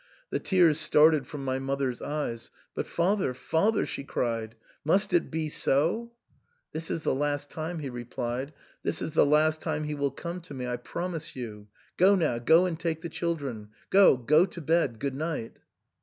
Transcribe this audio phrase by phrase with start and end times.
[0.31, 5.47] The tears started from my mother's eyes." But, father, father," she cried," must it be
[5.47, 6.11] so?""
[6.73, 8.51] This is the last time," he replied;
[8.81, 11.67] this is the last time he will come to me, I promise you.
[11.97, 13.69] Go now, go and take the chil dren.
[13.91, 15.59] Go, go to bed— good night."